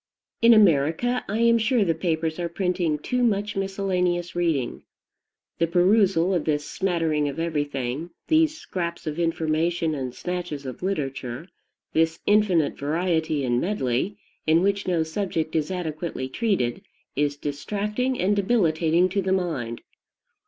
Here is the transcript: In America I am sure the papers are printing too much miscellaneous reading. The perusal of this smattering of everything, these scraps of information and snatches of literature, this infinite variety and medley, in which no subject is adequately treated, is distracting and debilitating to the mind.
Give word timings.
In 0.41 0.51
America 0.51 1.23
I 1.29 1.37
am 1.41 1.59
sure 1.59 1.85
the 1.85 1.93
papers 1.93 2.39
are 2.39 2.49
printing 2.49 2.97
too 2.97 3.21
much 3.21 3.55
miscellaneous 3.55 4.35
reading. 4.35 4.81
The 5.59 5.67
perusal 5.67 6.33
of 6.33 6.45
this 6.45 6.65
smattering 6.65 7.29
of 7.29 7.37
everything, 7.37 8.09
these 8.27 8.57
scraps 8.57 9.05
of 9.05 9.19
information 9.19 9.93
and 9.93 10.15
snatches 10.15 10.65
of 10.65 10.81
literature, 10.81 11.49
this 11.93 12.17
infinite 12.25 12.79
variety 12.79 13.45
and 13.45 13.61
medley, 13.61 14.17
in 14.47 14.63
which 14.63 14.87
no 14.87 15.03
subject 15.03 15.55
is 15.55 15.69
adequately 15.69 16.27
treated, 16.27 16.81
is 17.15 17.37
distracting 17.37 18.19
and 18.19 18.35
debilitating 18.35 19.07
to 19.09 19.21
the 19.21 19.31
mind. 19.31 19.81